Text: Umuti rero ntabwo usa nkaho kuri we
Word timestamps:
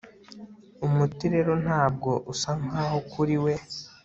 Umuti 0.85 1.25
rero 1.33 1.51
ntabwo 1.63 2.11
usa 2.33 2.51
nkaho 2.61 2.97
kuri 3.11 3.35
we 3.43 3.53